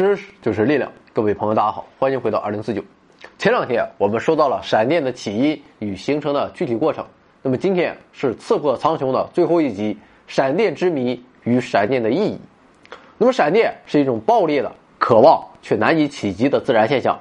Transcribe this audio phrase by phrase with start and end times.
[0.00, 2.82] 知识就是力量，各位朋友，大家好，欢迎回到二零四九。
[3.36, 7.04] 前两天我们说到了闪电的起因与形成的具体过程，
[7.42, 9.94] 那么今天是刺破苍穹的最后一集——
[10.26, 12.40] 闪电之谜与闪电的意义。
[13.18, 17.20] 那么，闪电是一种暴烈的、渴望却难以企及的自然现象，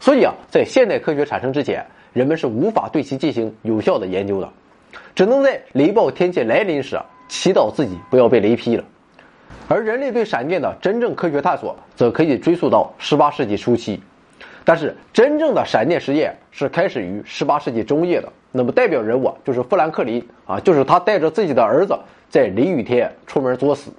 [0.00, 4.52] 所以啊，在现代科学产生之前，人们是无法对其进行有效的研究的，
[5.14, 8.82] 只能在雷暴天气来临时祈祷自己不要被雷劈了。
[9.68, 14.00] 而人类对闪电的真正科学探索，则可以追溯到18世纪初期。
[14.64, 18.28] 但是，真正的闪电实验是开始于18世纪中叶的。
[18.52, 21.96] 那么，代表人物就是富兰克林啊，就是他带着自己的儿子
[22.28, 23.92] 在雷雨天出门作死。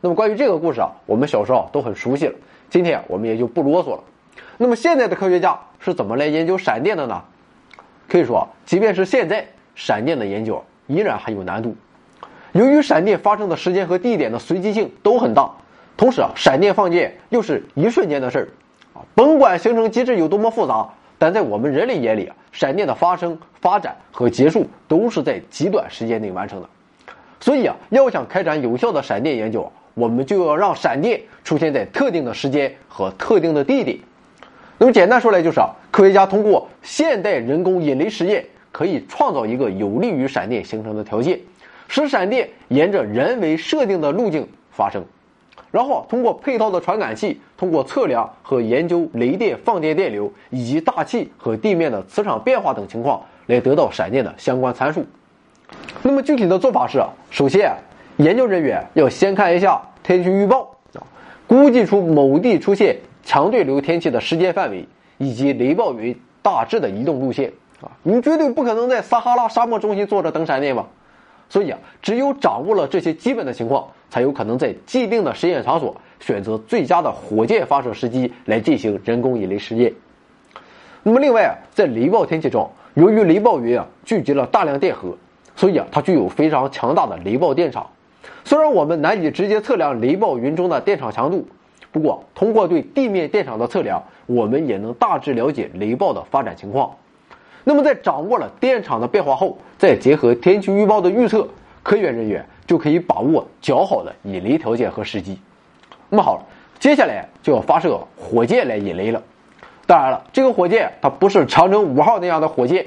[0.00, 2.34] 那么，关于这个故事啊，我们小时候都很熟悉了。
[2.70, 4.04] 今天我们也就不啰嗦了。
[4.56, 7.22] 那么，现在的科学家是怎么来研究闪电的呢？
[8.08, 11.76] 可以说，即便是现在，闪电的研究依然还有难度。
[12.52, 15.50] 由于闪电发生的时间和地点的随机性都很大，
[15.96, 18.48] 同时啊，闪电放电又是一瞬间的事儿，
[18.98, 26.68] 啊，甭管形成机制有多么复杂，但在我们人类眼里啊，闪电的发生、发展和结束都是在极短时间内完成的。
[27.38, 33.98] 所以啊，要想开展有效的闪电研究，我们就要让闪电出现在特定的时间和特定的地点。
[34.78, 41.38] 那么简单说来就是啊，科学家通过现代人工引雷实验，可以创造一个有利于闪电形成的条件。
[41.88, 45.02] 使闪电沿着人为设定的路径发生，
[45.70, 55.04] 然后通过配套的传感器，通过测量和研究雷电放电电流以及大气和地面的磁场变化等情况，来得到闪电的相关参数。
[56.02, 57.74] 那么具体的做法是：首先，
[58.18, 61.00] 研究人员要先看一下天气预报啊，
[61.46, 64.86] 估计出某地出现强对流天气的时间范围
[65.16, 67.90] 以及雷暴云大致的移动路线啊。
[68.02, 70.86] 你绝对不可能在撒哈拉沙漠中心坐着等闪电吧？
[71.48, 79.92] 所以啊，只有掌握了这些基本的情况，才有可能在既定的实验场所选择最佳的火箭发射时机来进行人工引雷实验。
[81.02, 85.16] 那么，另外啊，在雷暴天气中，由于雷暴云啊聚集了大量电荷，
[85.56, 87.86] 所以啊，它具有非常强大的雷暴电场。
[88.44, 91.46] 虽然我们难以直接测量雷暴云中的电场强度，
[91.92, 96.94] 不过通过对地面电场的测量，我们也能大致了解雷暴的发展情况。
[97.68, 101.46] 那么，在掌握了电场的变化后，再结合天气预报的预测，
[101.82, 105.38] 科研人员就可以把握较好的引雷条件和时机。
[106.08, 106.46] 那么好了，
[106.78, 109.22] 接下来就要发射火箭来引雷了。
[109.86, 112.86] 当然了，这个火箭它不是长征五号那样的火箭，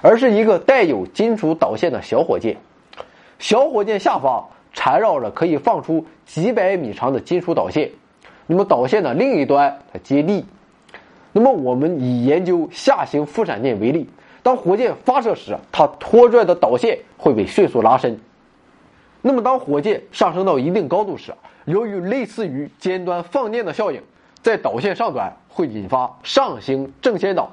[0.00, 2.56] 而是一个带有金属导线的小火箭。
[3.38, 7.90] 小火箭下方缠绕着可以放出几百米长的金属导线，
[8.46, 10.46] 那么导线的另一端它接地。
[11.38, 14.08] 那么，我们以研究下行副闪电为例，
[14.42, 18.18] 当火箭发射时，它拖拽的导线会被迅速拉伸。
[19.20, 21.34] 那么，当火箭上升到一定高度时，
[21.66, 24.00] 由于类似于尖端放电的效应，
[24.40, 27.50] 在导线上端会引发上行正弦导。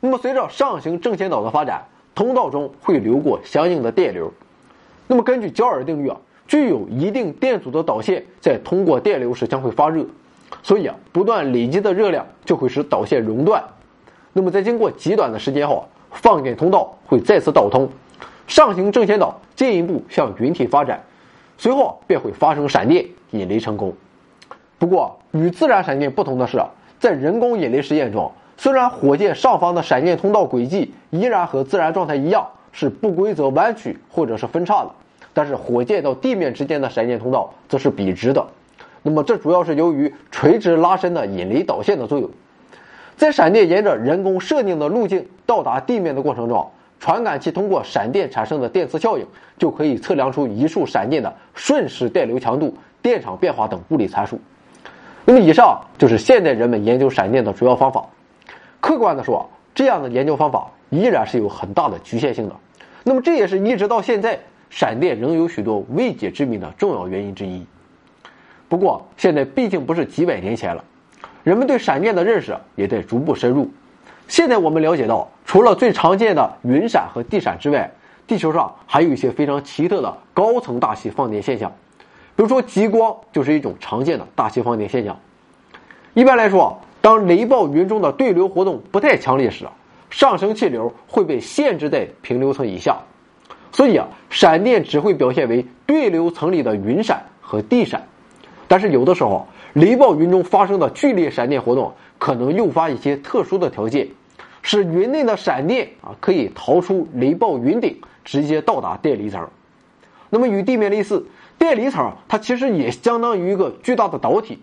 [0.00, 4.32] 那么，随着上行正弦导的发展，通道中会流过相应的电流。
[5.06, 6.16] 那么，根据焦耳定律啊，
[6.48, 10.04] 具有一定电阻的导线在通过电流时将会发热。
[10.62, 13.62] 所以啊，不断累积的热量就会使导线熔断。
[14.32, 17.88] 那么在经过极短的时间后，放电通道会再次导通，
[18.46, 21.02] 上行正弦导进一步向云体发展，
[21.56, 23.94] 随后便会发生闪电引雷成功。
[24.78, 26.62] 不过与自然闪电不同的是，
[26.98, 34.90] 在人工引雷实验中，虽然火箭上方的闪电通道轨迹依然和自然状态一样是不规则弯曲或者是分叉的，
[35.32, 38.46] 但是火箭到地面之间的闪电通道则是笔直的。
[39.06, 42.28] 那么，这主要是由于垂直拉伸的引雷导线的作用。
[43.16, 46.68] 在闪电沿着人工设定的路径到达地面的过程中，
[46.98, 49.24] 传感器通过闪电产生的电磁效应，
[49.58, 54.40] 就可以测量出一束闪电的瞬时电流强度、电场变化等物理参数。
[55.24, 58.04] 那么，以上就是现代人们研究闪电的主要方法。
[58.80, 62.56] 客观的说，这样的研究方法依然是有很大的局限性的。
[63.04, 64.36] 那么，这也是一直到现在，
[64.68, 67.64] 闪电仍有许多未解之谜的重要原因之一。
[68.68, 70.82] 不过，现在毕竟不是几百年前了，
[71.44, 73.70] 人们对闪电的认识也在逐步深入。
[74.28, 77.88] 现在我们了解到，除了最常见的云闪和地闪之外，
[78.26, 81.72] 地球上还有一些非常奇特的高层大气放电现象。
[82.34, 85.16] 比如说，极光就是一种常见的大气放电现象。
[86.14, 89.64] 一般来说，当雷暴云中的对流活动不太强烈时，
[90.10, 92.98] 上升气流会被限制在平流层以下，
[93.70, 98.05] 所以啊，闪电只会表现为对流层里的云闪和地闪。
[98.68, 104.08] 但是有的时候，雷暴云中发生的剧烈闪电活动可能诱发一些特殊的条件，
[104.62, 109.48] 使云内的闪电啊可以逃出雷暴云顶，直接到达电离层。
[110.30, 111.24] 那么与地面类似，
[111.58, 114.58] 电离层它其实也相当于一个巨大的导体，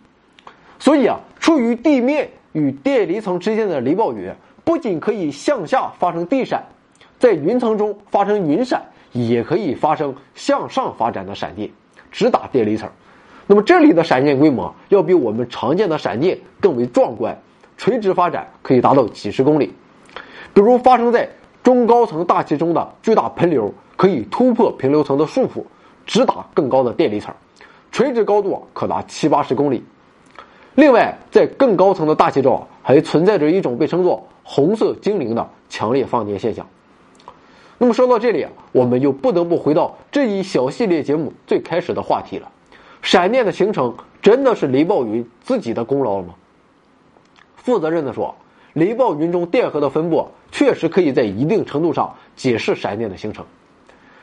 [0.78, 4.34] 所以啊，处于地面与电离层之间的雷暴云，
[4.66, 6.66] 不仅可以向下发生地闪，
[7.18, 8.84] 在云层中发生云闪，
[9.14, 11.70] 也可以发生向上发展的闪电，
[12.12, 12.90] 直达电离层。
[13.48, 17.42] 那么这里的闪电规模要比我们常见的闪电更为壮观，
[17.78, 19.74] 垂直发展可以达到几十公里。
[20.54, 21.30] 比如发生在
[21.64, 25.64] 中高层大气中的巨大喷流，可以突破平流层的束缚，
[26.06, 27.34] 直达更高的电离层，
[27.92, 29.84] 垂直高度可达七八十公里。
[30.76, 36.66] 另外，在更高层的大气中还存在着一种被称作“红色精灵”的强烈放电现象。
[37.78, 42.50] 那么说到这里，我们就不得不回到这一小系列节目最开始的话题了。
[43.04, 46.34] 闪电的形成真的是雷暴云自己的功劳了吗？
[47.58, 48.34] 负责任的说，
[48.72, 53.46] 雷暴云中电荷的分布确实可以在一定程度上解释闪电的形成。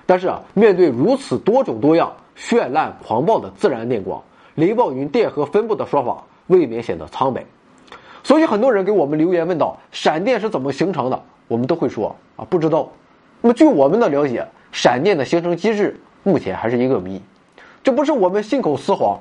[0.06, 4.22] 但是啊，面对如此多种多样、绚烂狂暴的自然电光，
[4.54, 7.44] 雷暴云电荷分布的说法未免显得苍白。
[8.24, 12.90] 所以很多人给我们留言问到闪电是怎么形成的，我们都会说啊不知道。
[13.42, 17.20] 那么据我们的了解，闪电的形成机制目前还是一个谜。
[17.82, 19.18] 这不是我们信口雌黄，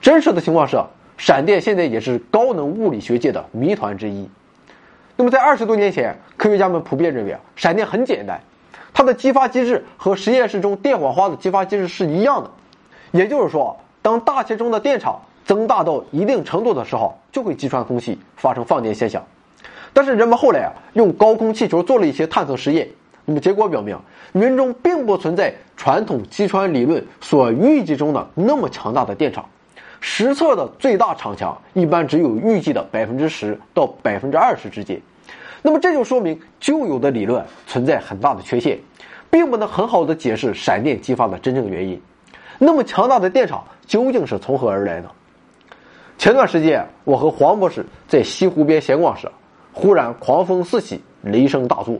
[0.00, 0.82] 真实的情况是，
[1.16, 4.28] 闪电现在也是高能物理学界的谜团之一。
[5.16, 8.40] 那么在二十多年前，科学家们普遍认为啊，闪电很简单，
[8.92, 12.50] 它的激发机制和实验室中电火花的激发机制是一样的。
[13.12, 19.24] 也就是说，当大气中的电场增大到一定程度的时候，就会击穿空气，发生放电现象。
[19.92, 22.88] 但是人们后来啊，用高空气球做了一些探测实验。
[23.24, 23.96] 那么结果表明，
[24.32, 29.48] 云中并不存在传统击穿理论所预计中的那么强大的电场，
[30.00, 35.00] 实测的最大场强一般只有预计的百分之十到百分之二十之间。
[35.62, 38.76] 那么这就说明旧有的理论存在很大的缺陷，
[39.30, 42.00] 并不能很好的解释闪电激发的真正原因。
[42.58, 45.08] 那么强大的电场究竟是从何而来呢？
[46.18, 49.30] 前段时间我和黄博士在西湖边闲逛时，
[49.72, 51.96] 忽然狂风四起，雷声大作。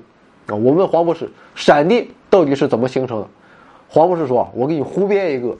[0.46, 0.54] 啊！
[0.54, 3.28] 我问黄博士，闪电到底是怎么形成的？
[3.88, 5.56] 黄博士说：“我给你胡编一个，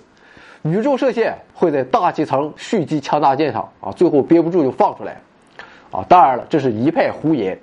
[0.63, 5.21] 宇宙射线会在大气层蓄积强大电场啊，最后憋不住就放出来。”
[5.93, 7.59] 啊，当然了，这是一派胡言。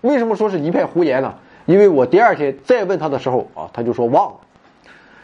[0.00, 1.34] 为什么说是一派胡言呢？
[1.66, 4.36] 因为我第二天再问他的时候啊，他就说忘了。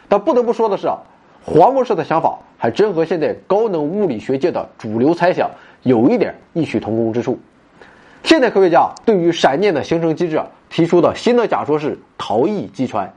[0.09, 0.99] 但不得不说的是啊，
[1.45, 5.51] 黄博士的想法还真和现在高能物理学界的主流猜想
[5.83, 7.39] 有一点异曲同工之处。
[8.31, 13.13] 现代科学家对于闪电的形成机制提出的新的假说是逃逸击穿，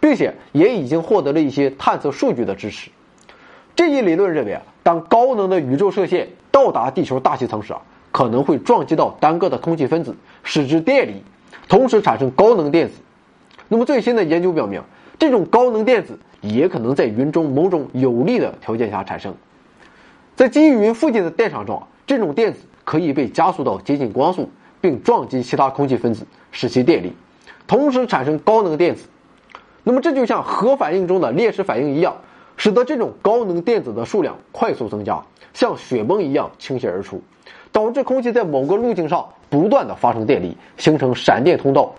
[0.00, 2.90] 并且也已经获得了一些探测数据的支持。
[3.74, 7.80] 这一理论认为啊，当高能的宇宙射线到达地球大气层时啊，
[8.12, 11.22] 可能会撞击到单个的空气分子，使之电离，
[11.66, 12.96] 同时产生高能电子。
[13.68, 14.82] 那么最新的研究表明，
[15.18, 19.34] 这种高能电子也可能在云中某种有利的条件下产生。
[20.36, 22.58] 在基于云附近的电场中，这种电子。
[22.82, 27.12] 可以被加速到接近光速，并撞击其他空气分子，使其电离，
[27.68, 29.06] 同时产生高能电子。
[29.84, 32.16] 那么这就像核反应中的链式反应一样，
[32.56, 35.22] 使得这种高能电子的数量快速增加，
[35.54, 37.22] 像雪崩一样倾泻而出，
[37.70, 41.94] 导致空气在某个路径上不断的发生电离，形成闪电通道。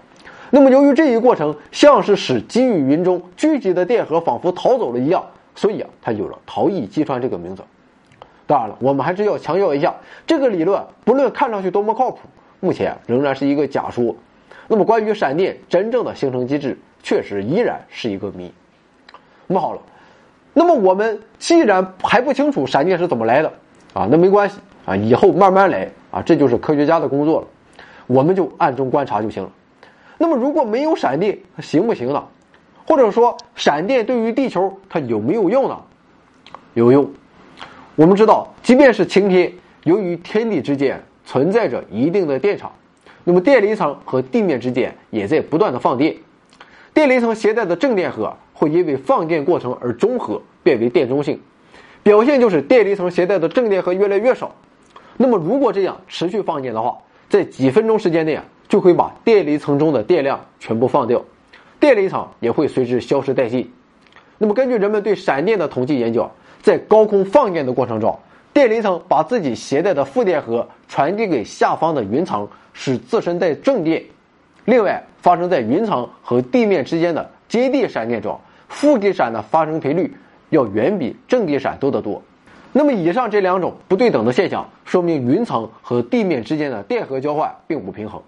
[0.49, 5.23] 那么由于这一过程像是使积雨云中聚集的电荷仿佛逃走了一样，
[5.55, 7.63] 所以啊，它有了逃逸击穿这个名字。
[8.51, 9.95] 当然了，我们还是要强调一下，
[10.27, 12.19] 这个理论不论看上去多么靠谱，
[12.59, 14.13] 目前仍然是一个假说。
[14.67, 18.51] 那么，关于闪电真正的形成机制，确实依然是一个谜。
[19.47, 19.79] 那么好了，
[20.51, 23.49] 那么我们既然还不清楚闪电是怎么来的
[23.93, 27.47] 啊，那没关系啊，以后慢慢来啊，这就是科学家的工作了，
[28.07, 29.49] 我们就暗中观察就行了。
[30.17, 32.21] 那么，如果没有闪电，行不行呢？
[32.85, 35.79] 或者说，闪电对于地球它有没有用呢？
[36.73, 37.09] 有用。
[37.95, 39.51] 我们知道，即便是晴天，
[39.83, 42.71] 由于天地之间存在着一定的电场，
[43.25, 46.15] 那么电离层和地面之间也在不断的放电。
[46.93, 51.41] 电离层携带的正电荷会因为放电过程而中和，变为电中性。
[52.01, 54.55] 表现就是电离层携带的正电荷越来越少。
[55.17, 56.97] 那么如果这样持续放电的话，
[57.29, 61.21] 在几分钟时间内啊，就会把电离层中的电量全部放掉，
[61.77, 63.69] 电离层也会随之消失殆尽。
[64.37, 66.31] 那么根据人们对闪电的统计研究。
[66.61, 68.17] 在高空放电的过程中，
[68.53, 74.03] 电离层把自己携带的负电荷传递给下方的云层，使自身带正电。
[74.65, 80.13] 另外，发生在云层和地面之间的接地闪电中，负电闪的发生频率
[80.49, 82.21] 要远比正电闪多得多。
[82.71, 88.21] 那么，以上这两种不对等的现象，说明云层和地面之间的电荷交换并不平衡。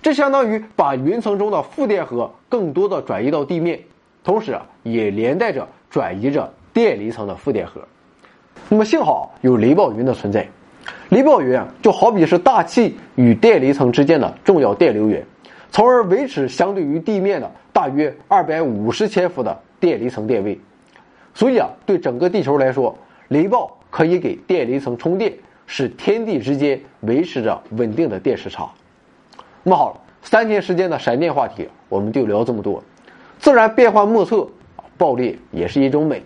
[0.00, 3.80] 这相当于把云层中的负电荷更多的转移到地面，
[4.24, 6.52] 同时也连带着转移着。
[6.72, 7.80] 电离层的负电荷，
[8.68, 10.46] 那么幸好有雷暴云的存在。
[11.10, 15.24] 雷暴源就好比是大气与电离层之间的重要电流源，
[15.70, 20.58] 从而维持相对于地面的大约二百五十千伏的电离层电位。
[21.34, 22.96] 所以啊，对整个地球来说，
[23.28, 25.32] 雷暴可以给电离层充电，
[25.66, 28.68] 使天地之间维持着稳定的电时差。
[29.62, 32.82] 那么好了，三天时间的闪电话题我们就聊这么多。
[33.38, 34.48] 自然变幻莫测，
[34.96, 36.22] 爆裂也是一种美。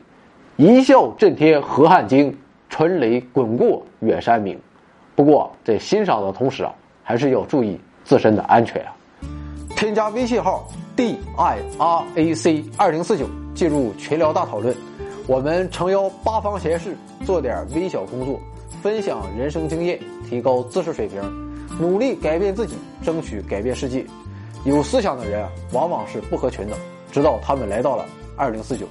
[0.59, 2.35] 一笑震天河汉惊，
[2.71, 4.59] 春雷滚过远山明。
[5.15, 8.97] 不过在欣赏的同时啊，还是要注意自身的安全啊。
[9.77, 14.75] 添加微信号 d i r a c 二零四九，进入群聊大讨论。
[15.27, 18.41] 我们诚邀八方贤士做点微小工作，
[18.83, 21.21] 分享人生经验，提高知识水平，
[21.79, 24.07] 努力改变自己，争取改变世界。
[24.65, 26.75] 有思想的人往往是不合群的。
[27.13, 28.07] 直到他们来到了
[28.39, 28.87] 二零四九。